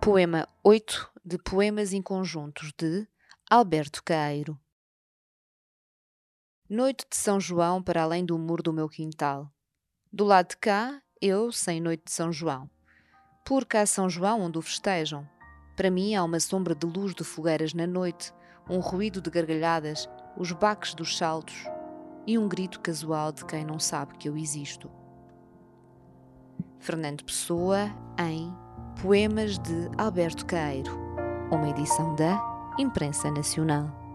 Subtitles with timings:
[0.00, 3.06] Poema 8 de Poemas em Conjuntos de
[3.50, 4.58] Alberto Caeiro.
[6.70, 9.52] Noite de São João para além do muro do meu quintal.
[10.10, 12.70] Do lado de cá, eu sem noite de São João.
[13.44, 15.28] Por cá São João onde o festejam.
[15.76, 18.32] Para mim há uma sombra de luz de fogueiras na noite,
[18.70, 21.64] um ruído de gargalhadas, os baques dos saltos
[22.26, 24.90] e um grito casual de quem não sabe que eu existo.
[26.78, 28.67] Fernando Pessoa em
[29.00, 30.90] Poemas de Alberto Caeiro,
[31.52, 32.36] uma edição da
[32.80, 34.07] Imprensa Nacional.